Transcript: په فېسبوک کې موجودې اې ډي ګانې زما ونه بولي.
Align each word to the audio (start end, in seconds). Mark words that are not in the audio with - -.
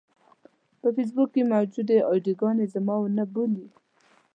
په 0.79 0.87
فېسبوک 0.95 1.29
کې 1.33 1.43
موجودې 1.53 1.97
اې 2.09 2.17
ډي 2.25 2.33
ګانې 2.41 2.65
زما 2.73 2.95
ونه 2.99 3.23
بولي. 3.33 3.67